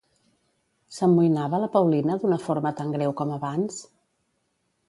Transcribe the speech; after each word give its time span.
S'amoïnava 0.95 1.59
la 1.65 1.69
Paulina 1.77 2.17
d'una 2.25 2.41
forma 2.47 2.75
tan 2.81 2.97
greu 2.99 3.15
com 3.21 3.35
abans? 3.39 3.81